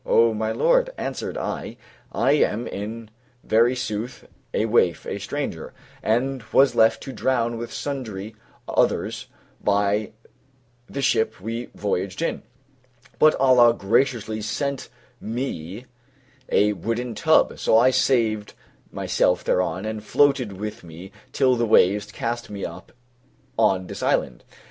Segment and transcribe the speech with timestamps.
[0.03, 1.77] "O my lord," answered I,
[2.11, 3.11] "I am in
[3.43, 8.35] very sooth a waif, a stranger, and was left to drown with sundry
[8.67, 9.27] others
[9.63, 10.13] by
[10.89, 12.41] the ship we voyaged in;
[13.19, 15.85] but Allah graciously sent me
[16.51, 18.55] a wooden tub, so I saved
[18.91, 22.91] myself thereon, and it floated with me till the waves cast me up
[23.55, 24.43] on this island."